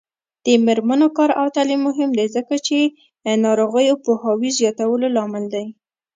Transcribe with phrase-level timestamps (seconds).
[0.45, 2.77] د میرمنو کار او تعلیم مهم دی ځکه چې
[3.45, 5.65] ناروغیو پوهاوي زیاتولو لامل دی.